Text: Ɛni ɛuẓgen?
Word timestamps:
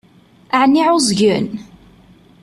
Ɛni 0.61 0.81
ɛuẓgen? 0.87 1.47